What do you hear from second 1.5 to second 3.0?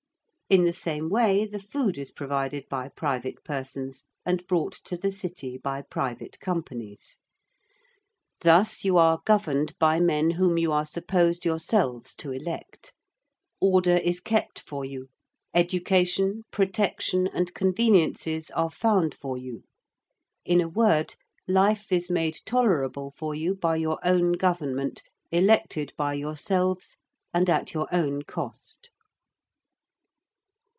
food is provided by